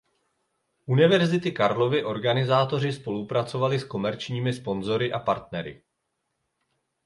Univerzity 0.85 1.51
Karlovy 1.51 2.03
Organizátoři 2.03 2.93
spolupracovali 2.93 3.79
s 3.79 3.83
komerčními 3.83 4.53
sponzory 4.53 5.13
a 5.13 5.19
partnery. 5.19 5.83